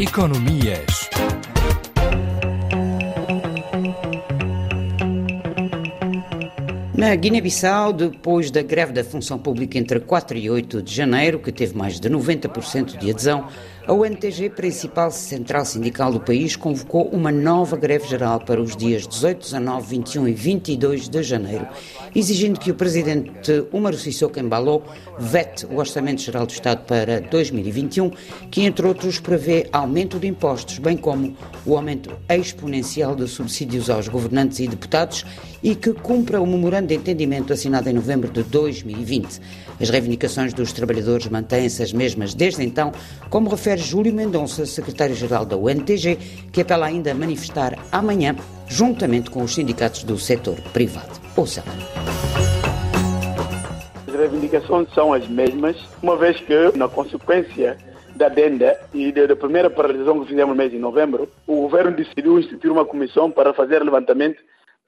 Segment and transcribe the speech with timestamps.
[0.00, 1.10] Economias.
[6.94, 11.52] Na Guiné-Bissau, depois da greve da função pública entre 4 e 8 de janeiro, que
[11.52, 13.46] teve mais de 90% de adesão,
[13.86, 19.06] a UNTG, principal central sindical do país, convocou uma nova greve geral para os dias
[19.06, 21.66] 18, 19, 21 e 22 de janeiro,
[22.14, 24.82] exigindo que o presidente Umaru Sissoko Embalo
[25.18, 28.10] vete o Orçamento Geral do Estado para 2021,
[28.50, 34.08] que, entre outros, prevê aumento de impostos, bem como o aumento exponencial de subsídios aos
[34.08, 35.24] governantes e deputados
[35.62, 39.40] e que cumpra o memorando de entendimento assinado em novembro de 2020.
[39.80, 42.92] As reivindicações dos trabalhadores mantêm-se as mesmas desde então,
[43.28, 46.16] como refere Júlio Mendonça, secretário-geral da UNTG,
[46.52, 48.36] que apela ainda a manifestar amanhã,
[48.68, 51.20] juntamente com os sindicatos do setor privado.
[51.36, 51.62] Ouça.
[54.06, 57.76] As reivindicações são as mesmas, uma vez que, na consequência
[58.16, 62.38] da adenda e da primeira paralisação que fizemos no mês de novembro, o governo decidiu
[62.38, 64.38] instituir uma comissão para fazer levantamento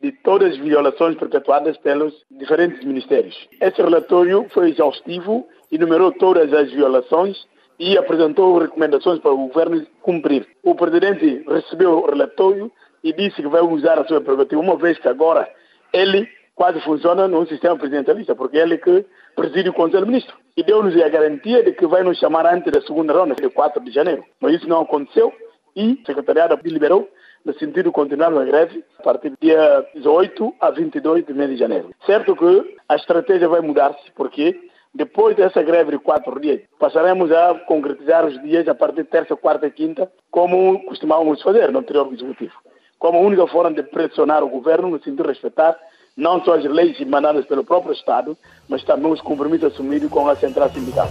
[0.02, 3.34] de todas as violações perpetuadas pelos diferentes ministérios.
[3.60, 7.36] Esse relatório foi exaustivo, enumerou todas as violações
[7.82, 10.46] e apresentou recomendações para o governo cumprir.
[10.62, 12.70] O presidente recebeu o relatório
[13.02, 15.50] e disse que vai usar a sua prerrogativa, uma vez que agora
[15.92, 20.38] ele quase funciona num sistema presidencialista, porque ele que preside o Conselho de Ministros.
[20.56, 23.82] E deu-nos a garantia de que vai nos chamar antes da segunda ronda, dia 4
[23.82, 24.22] de janeiro.
[24.40, 25.32] Mas isso não aconteceu
[25.74, 27.08] e o secretariado deliberou
[27.44, 31.50] no sentido de continuar na greve a partir do dia 18 a 22 de mês
[31.50, 31.90] de janeiro.
[32.06, 37.54] Certo que a estratégia vai mudar-se, porque depois dessa greve de quatro dias, passaremos a
[37.66, 42.12] concretizar os dias a partir de terça, quarta e quinta, como costumávamos fazer no anterior
[42.12, 42.52] executivo.
[42.98, 45.78] Como única forma de pressionar o governo no sentido de respeitar
[46.14, 48.36] não só as leis emanadas pelo próprio Estado,
[48.68, 51.08] mas também os compromissos assumidos com a central sindical.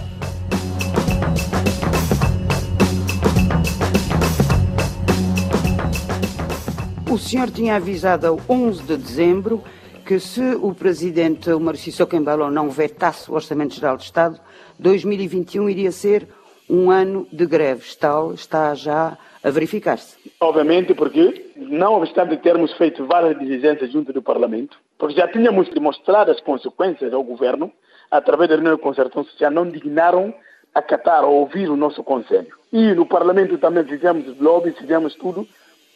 [7.10, 9.62] O senhor tinha avisado a 11 de dezembro
[10.04, 14.38] que se o presidente Omar Sissoko Embalo não vetasse o Orçamento Geral do Estado,
[14.78, 16.26] 2021 iria ser
[16.68, 17.94] um ano de greves.
[17.94, 20.16] Tal está já a verificar-se.
[20.40, 26.30] Obviamente, porque, não obstante termos feito várias diligências junto do Parlamento, porque já tínhamos demonstrado
[26.30, 27.72] as consequências ao governo,
[28.10, 30.34] através da reunião de concertação social, não dignaram
[30.74, 32.54] acatar ou ouvir o nosso conselho.
[32.72, 35.46] E no Parlamento também fizemos lobby, fizemos tudo,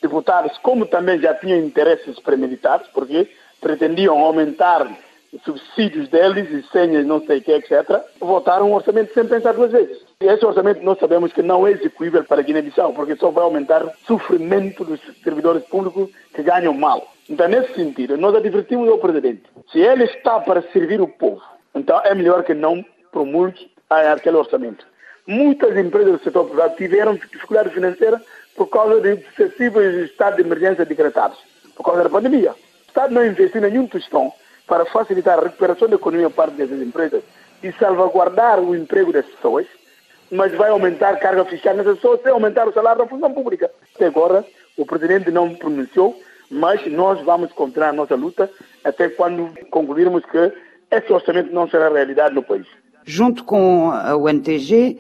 [0.03, 3.29] deputados, como também já tinham interesses premeditados, porque
[3.61, 4.89] pretendiam aumentar
[5.45, 9.73] subsídios deles e senhas, não sei o que, etc., votaram um orçamento sem pensar duas
[9.73, 9.99] vezes.
[10.21, 13.85] E esse orçamento nós sabemos que não é execuível para Guiné-Bissau, porque só vai aumentar
[13.85, 17.07] o sofrimento dos servidores públicos que ganham mal.
[17.29, 21.43] Então, nesse sentido, nós advertimos ao presidente, se ele está para servir o povo,
[21.75, 24.87] então é melhor que não promulgue aquele orçamento.
[25.27, 28.23] Muitas empresas do setor privado tiveram dificuldade financeira
[28.55, 31.39] por causa de sucessivos estados de emergência decretados,
[31.75, 32.55] por causa da pandemia.
[32.97, 34.33] Estado não investiu nenhum tostão
[34.67, 37.23] para facilitar a recuperação da economia parte dessas empresas
[37.63, 39.67] e salvaguardar o emprego das pessoas,
[40.31, 43.71] mas vai aumentar a carga fiscal nessas pessoas sem aumentar o salário da função pública.
[43.95, 44.43] Até agora,
[44.79, 46.19] o presidente não pronunciou,
[46.51, 48.51] mas nós vamos continuar a nossa luta
[48.83, 50.53] até quando concluirmos que
[50.91, 52.67] esse orçamento não será realidade no país.
[53.09, 54.99] Junto com a UNTG,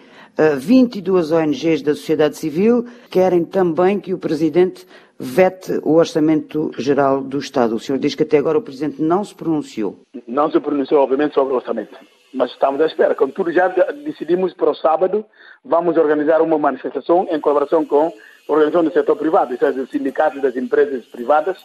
[0.58, 4.86] 22 ONGs da sociedade civil querem também que o presidente
[5.18, 7.74] vete o Orçamento Geral do Estado.
[7.74, 9.98] O senhor diz que até agora o Presidente não se pronunciou.
[10.24, 11.98] Não se pronunciou, obviamente, sobre o orçamento.
[12.32, 13.12] Mas estamos à espera.
[13.12, 13.66] Contudo, já
[14.04, 15.24] decidimos para o sábado,
[15.64, 18.12] vamos organizar uma manifestação em colaboração com
[18.48, 21.58] a organização do setor privado, ou seja, os sindicatos das empresas privadas,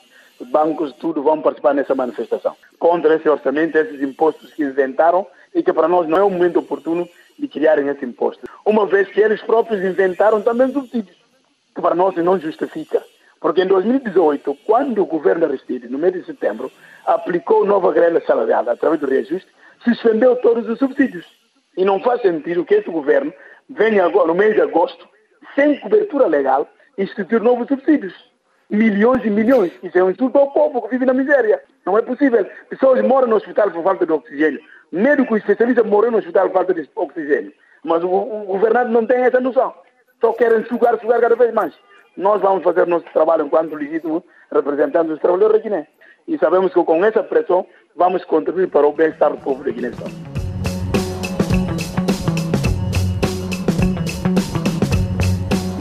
[0.49, 2.55] bancos, tudo vão participar nessa manifestação.
[2.79, 6.59] Contra esse orçamento, esses impostos que inventaram e que para nós não é o momento
[6.59, 7.07] oportuno
[7.37, 8.47] de criarem esse imposto.
[8.65, 11.17] Uma vez que eles próprios inventaram também subsídios,
[11.73, 13.03] que para nós não justifica.
[13.39, 16.71] Porque em 2018, quando o governo Aristide, no mês de setembro,
[17.05, 19.49] aplicou nova grelha salarial através do reajuste,
[19.83, 21.25] suspendeu todos os subsídios.
[21.75, 23.33] E não faz sentido que esse governo
[23.67, 25.07] venha agora, no mês de agosto,
[25.55, 28.13] sem cobertura legal, instituir novos subsídios.
[28.71, 29.71] Milhões e milhões.
[29.83, 31.61] Isso é um insulto ao povo que vive na miséria.
[31.85, 32.45] Não é possível.
[32.69, 34.59] Pessoas moram no hospital por falta de oxigênio.
[34.91, 37.53] Médicos especialistas moram no hospital por falta de oxigênio.
[37.83, 39.73] Mas o, o governante não tem essa noção.
[40.19, 41.73] Só querem sugar, sugar cada vez mais
[42.17, 45.87] nós vamos fazer nosso trabalho enquanto legítimo representantes dos trabalhadores da Guiné.
[46.27, 47.65] E sabemos que com essa pressão
[47.95, 50.07] vamos contribuir para o bem-estar do povo da Guiné-Bissau.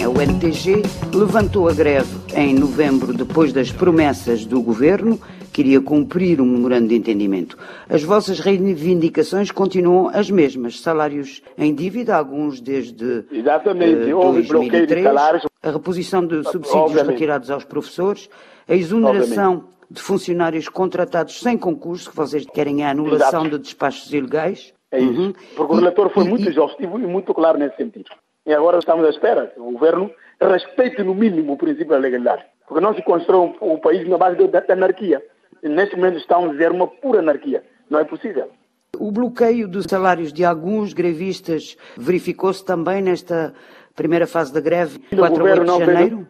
[0.06, 0.82] O NTG
[1.14, 5.18] levantou a greve em novembro depois das promessas do governo
[5.52, 7.58] que iria cumprir um memorando de entendimento.
[7.88, 10.80] As vossas reivindicações continuam as mesmas.
[10.80, 14.12] Salários em dívida, alguns desde Exatamente.
[14.12, 17.12] Uh, de salários A reposição de subsídios Obviamente.
[17.12, 18.30] retirados aos professores,
[18.68, 19.90] a exoneração Obviamente.
[19.90, 23.50] de funcionários contratados sem concurso, que vocês querem a anulação Exato.
[23.50, 24.72] de despachos ilegais.
[24.92, 25.20] É isso.
[25.20, 25.32] Uhum.
[25.56, 26.48] Porque o relator foi e, muito e...
[26.48, 28.10] exaustivo e muito claro nesse sentido.
[28.46, 30.10] E agora estamos à espera que o governo
[30.40, 32.44] respeite, no mínimo, o princípio da legalidade.
[32.66, 35.22] Porque não se constrói o país na base da anarquia.
[35.62, 37.62] E neste momento estamos a viver uma pura anarquia.
[37.90, 38.50] Não é possível.
[38.98, 43.54] O bloqueio dos salários de alguns grevistas verificou-se também nesta
[43.94, 46.28] primeira fase da greve, 4 a 8 de janeiro?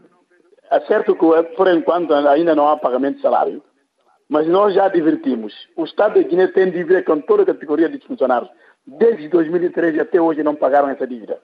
[0.70, 3.62] É certo que, por enquanto, ainda não há pagamento de salário,
[4.28, 5.52] mas nós já advertimos.
[5.76, 8.50] O Estado de Guiné tem dívida com toda a categoria de funcionários.
[8.86, 11.38] Desde 2013 até hoje não pagaram essa dívida.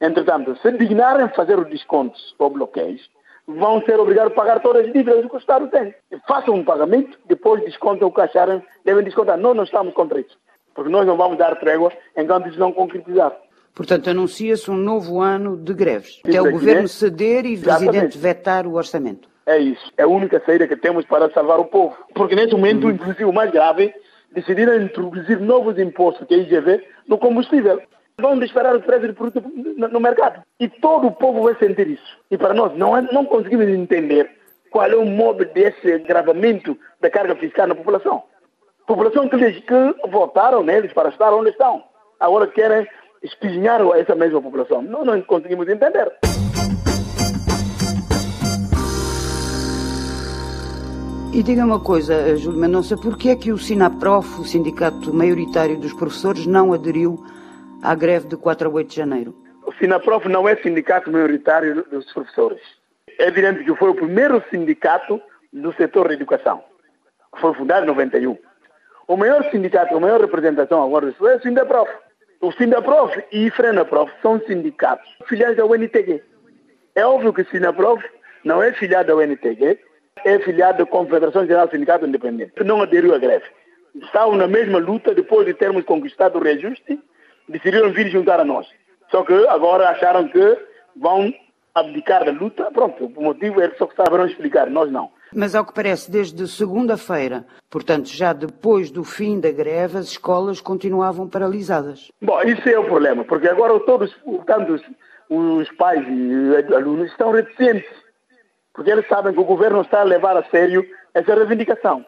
[0.00, 3.00] Entretanto, se dignarem fazer os descontos ou bloqueios,
[3.46, 5.94] vão ser obrigados a pagar todas as dívidas que o Estado tem.
[6.26, 9.38] Façam um pagamento, depois descontam o que acharem, devem descontar.
[9.38, 10.36] Nós não estamos contra isso,
[10.74, 13.34] porque nós não vamos dar trégua enquanto isso não concretizar.
[13.74, 18.66] Portanto, anuncia-se um novo ano de greves, até o Governo ceder e o Presidente vetar
[18.66, 19.28] o orçamento.
[19.44, 19.92] É isso.
[19.96, 21.94] É a única saída que temos para salvar o povo.
[22.14, 22.92] Porque nesse momento, uhum.
[22.92, 23.94] inclusive o mais grave,
[24.32, 27.80] decidiram introduzir novos impostos, que é IGV, no combustível
[28.18, 29.46] vão disparar o preço de produto
[29.92, 30.42] no mercado.
[30.58, 32.18] E todo o povo vai sentir isso.
[32.30, 34.30] E para nós não, é, não conseguimos entender
[34.70, 38.22] qual é o modo desse agravamento da carga fiscal na população.
[38.86, 41.84] População que, que votaram neles para estar onde estão.
[42.18, 42.88] Agora querem
[43.22, 44.80] espinhar essa mesma população.
[44.80, 46.10] Nós não conseguimos entender.
[51.34, 55.78] E diga uma coisa, Júlio Mendonça, por que é que o SINAPROF, o sindicato maioritário
[55.78, 57.22] dos professores, não aderiu
[57.86, 59.32] à greve de 4 a 8 de janeiro?
[59.64, 62.60] O SINAPROF não é sindicato maioritário dos professores.
[63.16, 65.22] É evidente que foi o primeiro sindicato
[65.52, 66.64] do setor da educação.
[67.40, 68.36] Foi fundado em 91.
[69.06, 71.90] O maior sindicato, a maior representação agora é o SINDAPROF.
[72.40, 76.24] O SINDAPROF e o FRENAPROF são sindicatos filiais da UNTG.
[76.96, 78.04] É óbvio que o SINAPROF
[78.44, 79.78] não é filiado da UNTG,
[80.24, 82.52] é filiado da Confederação Geral do Sindicato Independente.
[82.64, 83.44] Não aderiu à greve.
[83.94, 86.98] Estavam na mesma luta depois de termos conquistado o reajuste
[87.48, 88.66] decidiram vir juntar a nós.
[89.10, 90.58] Só que agora acharam que
[90.96, 91.32] vão
[91.74, 92.70] abdicar da luta.
[92.72, 95.10] Pronto, o motivo é só que saberão explicar, nós não.
[95.34, 100.60] Mas ao que parece, desde segunda-feira, portanto, já depois do fim da greve, as escolas
[100.60, 102.10] continuavam paralisadas.
[102.22, 104.14] Bom, isso é o problema, porque agora todos,
[104.46, 104.80] tanto
[105.28, 107.90] os pais e alunos estão reticentes,
[108.72, 112.04] porque eles sabem que o governo está a levar a sério essa reivindicação.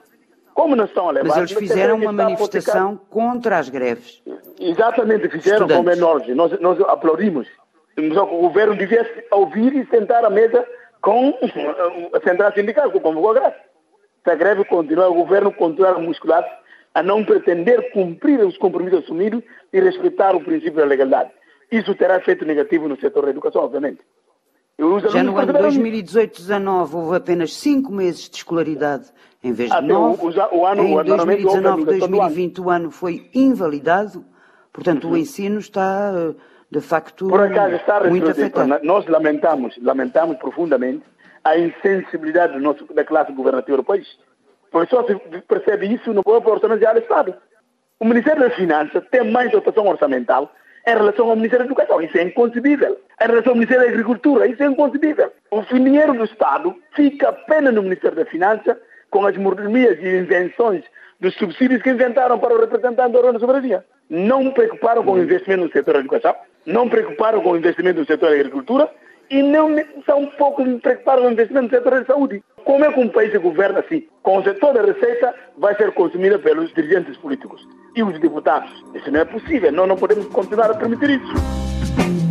[0.58, 1.28] Como não estão a levar...
[1.28, 4.20] Mas eles fizeram uma manifestação contra as greves.
[4.58, 5.76] Exatamente, fizeram Estudantes.
[5.76, 6.36] com menores.
[6.36, 7.46] Nós, nós aplaudimos.
[8.12, 10.66] Só que o governo devia ouvir e sentar à mesa
[11.00, 11.32] com
[12.12, 13.54] a central sindical, com o greve.
[14.24, 16.44] Se a greve continuar, o governo continuar a muscular
[16.92, 21.30] a não pretender cumprir os compromissos assumidos e respeitar o princípio da legalidade.
[21.70, 24.00] Isso terá efeito negativo no setor da educação, obviamente.
[25.10, 29.12] Já no ano 2018-19 houve apenas 5 meses de escolaridade
[29.42, 30.22] em vez de 9.
[30.22, 34.24] O, o, o ano, em 2019-2020 o ano foi invalidado
[34.78, 35.14] Portanto, uhum.
[35.14, 36.34] o ensino está, eh,
[36.70, 38.78] de facto, Por acaso está muito afetado.
[38.84, 41.02] Nós lamentamos, lamentamos profundamente
[41.42, 44.06] a insensibilidade do nosso, da classe governativa do país.
[44.70, 45.16] Porque só se
[45.48, 47.34] percebe isso no próprio orçamento do Estado.
[47.98, 50.52] O Ministério das Finanças tem mais dotação orçamental
[50.86, 52.00] em relação ao Ministério da Educação.
[52.00, 53.00] Isso é inconcebível.
[53.20, 55.32] Em relação ao Ministério da Agricultura, isso é inconcebível.
[55.50, 58.76] O dinheiro do Estado fica apenas no Ministério da Finanças
[59.10, 60.84] com as mordomias e invenções
[61.20, 65.64] dos subsídios que inventaram para o representante da da soberania não preocuparam com o investimento
[65.64, 66.34] no setor da educação,
[66.64, 68.90] não preocuparam com o investimento no setor da agricultura
[69.30, 72.42] e não são pouco preocuparam com o investimento no setor da saúde.
[72.64, 74.06] Como é que um país se governa assim?
[74.22, 78.70] Com o setor da receita vai ser consumida pelos dirigentes políticos e os deputados.
[78.94, 82.27] Isso não é possível, nós não podemos continuar a permitir isso.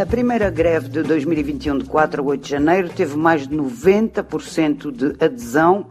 [0.00, 4.92] A primeira greve de 2021, de 4 a 8 de janeiro, teve mais de 90%
[4.92, 5.90] de adesão,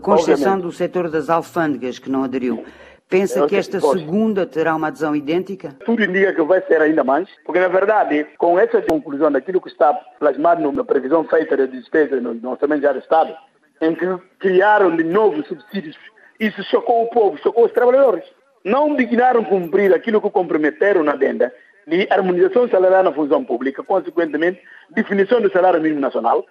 [0.00, 2.64] com exceção do setor das alfândegas, que não aderiu.
[3.08, 5.74] Pensa que esta segunda terá uma adesão idêntica?
[5.84, 9.68] Tudo indica que vai ser ainda mais, porque na verdade, com essa conclusão daquilo que
[9.68, 13.34] está plasmado na previsão feita de despesa no orçamento do Estado,
[13.80, 14.06] em que
[14.38, 15.96] criaram de novo subsídios,
[16.38, 18.22] isso chocou o povo, chocou os trabalhadores.
[18.64, 21.52] Não dignaram cumprir aquilo que comprometeram na adenda
[21.90, 26.46] de harmonização salarial na função pública, consequentemente, definição do salário mínimo nacional.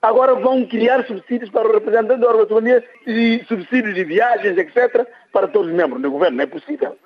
[0.00, 5.48] Agora vão criar subsídios para o representante da organização e subsídios de viagens, etc., para
[5.48, 6.36] todos os membros do governo.
[6.36, 6.96] Não é possível.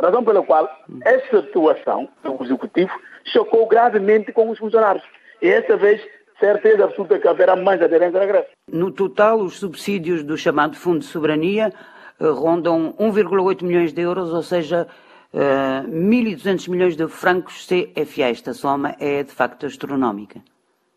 [0.00, 0.68] Razão pela qual
[1.04, 2.90] essa atuação do Executivo
[3.24, 5.04] chocou gravemente com os funcionários.
[5.40, 6.00] E essa vez
[6.40, 8.48] certeza absoluta que haverá mais aderência à greve.
[8.66, 11.72] No total, os subsídios do chamado Fundo de Soberania
[12.18, 14.88] eh, rondam 1,8 milhões de euros, ou seja,
[15.34, 18.30] 1.200 eh, milhões de francos CFA.
[18.30, 20.40] Esta soma é de facto astronómica.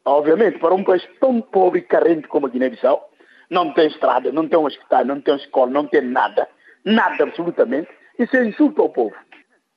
[0.05, 3.09] Obviamente, para um país tão pobre e carente como a Guiné-Bissau,
[3.49, 6.47] não tem estrada, não tem um hospital, não tem escola, não tem nada,
[6.83, 9.15] nada absolutamente, isso é insulto ao povo.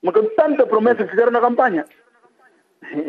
[0.02, 1.84] Mas com tanta promessa que fizeram na campanha.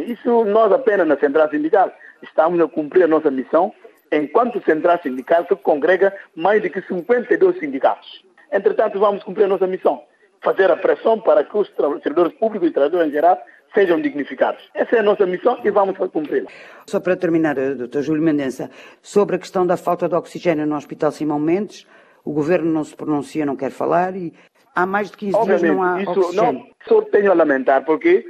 [0.08, 3.74] Isso nós apenas na Central Sindical estamos a cumprir a nossa missão
[4.12, 8.26] enquanto Central Sindical que congrega mais de que 52 sindicatos.
[8.52, 10.04] Entretanto, vamos cumprir a nossa missão,
[10.44, 11.72] fazer a pressão para que os
[12.04, 13.38] servidores públicos e trabalhadores em geral
[13.74, 14.62] sejam dignificados.
[14.74, 16.50] Essa é a nossa missão e vamos cumpri-la.
[16.88, 18.02] Só para terminar, eh, Dr.
[18.02, 18.70] Júlio Mendença,
[19.02, 21.86] sobre a questão da falta de oxigênio no Hospital Simão Mendes,
[22.24, 24.34] o Governo não se pronuncia, não quer falar e
[24.76, 26.54] há mais de 15 Obviamente, dias não há isso oxigênio.
[26.54, 28.26] Não, só tenho a lamentar porque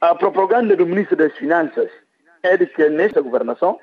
[0.00, 1.90] a propaganda do Ministro das Finanças
[2.42, 3.78] é de que nesta governação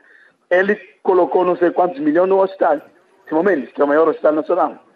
[0.49, 2.81] ele colocou não sei quantos milhões no hospital,
[3.27, 4.86] Simão Mendes, que é o maior hospital nacional.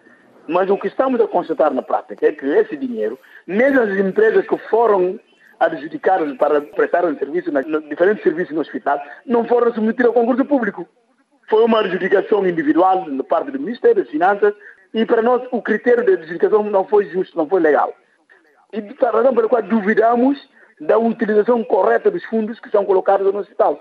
[0.48, 4.46] Mas o que estamos a constatar na prática é que esse dinheiro, mesmo as empresas
[4.48, 5.20] que foram
[5.60, 7.52] adjudicadas para prestar um serviço,
[7.88, 10.88] diferentes serviços no hospital, não foram submetidos ao concurso público.
[11.48, 14.54] Foi uma adjudicação individual da parte do Ministério das Finanças
[14.94, 17.94] e para nós o critério de adjudicação não foi justo, não foi legal.
[18.74, 23.40] E a razão pela qual duvidamos da utilização correta dos fundos que são colocados no
[23.40, 23.80] hospital.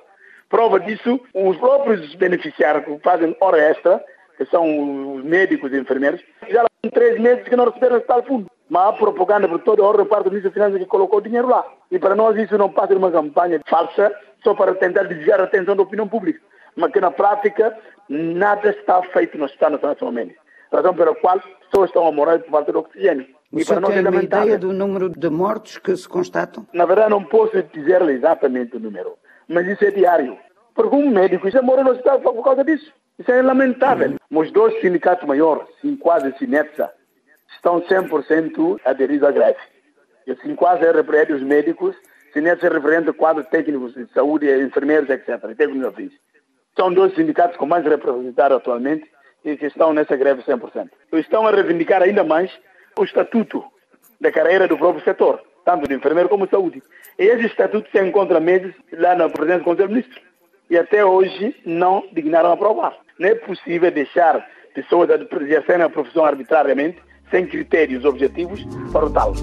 [0.49, 4.05] Prova disso, os próprios beneficiários que fazem hora extra,
[4.47, 8.47] são os médicos e enfermeiros, já há três meses que não receberam tal fundo.
[8.69, 11.49] Mas há propaganda por toda hora parte do Ministro das Finanças que colocou o dinheiro
[11.49, 11.67] lá.
[11.91, 15.45] E para nós isso não passa de uma campanha falsa só para tentar desviar a
[15.45, 16.41] atenção da opinião pública.
[16.77, 17.77] Mas que na prática
[18.09, 20.37] nada está feito no Estado nacionalmente.
[20.73, 23.27] Razão pela qual pessoas estão a morrer por falta de oxigênio.
[23.53, 26.65] O e senhor tem é uma ideia do número de mortos que se constatam?
[26.73, 29.17] Na verdade não posso dizer exatamente o número,
[29.49, 30.39] mas isso é diário.
[30.73, 32.93] Porque um médico já morreu no hospital por causa disso.
[33.21, 34.17] Isso é lamentável.
[34.31, 36.91] Os dois sindicatos maiores, Sinquasa e Sinepsa,
[37.55, 39.59] estão 100% aderidos à greve.
[40.27, 41.95] E o Sinquasa é referente os médicos,
[42.33, 45.39] Sinepsa é referente quadros técnicos de saúde, enfermeiros, etc.
[45.55, 46.13] Técnicos
[46.75, 49.05] São dois sindicatos com mais representados atualmente
[49.45, 50.89] e que estão nessa greve 100%.
[51.13, 52.51] Estão a reivindicar ainda mais
[52.99, 53.63] o estatuto
[54.19, 56.83] da carreira do próprio setor, tanto de enfermeiro como de saúde.
[57.19, 60.30] E esse estatuto se encontra meses lá na presidência do Conselho de Ministros.
[60.71, 62.97] E até hoje não dignaram aprovar.
[63.19, 66.99] Não é possível deixar pessoas exercerem a profissão arbitrariamente,
[67.29, 69.35] sem critérios objetivos, para o tal.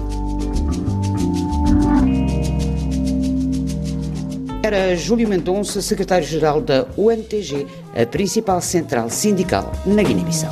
[4.64, 10.50] Era Júlio Mendonça, secretário-geral da UNTG, a principal central sindical na Guiné-Bissau.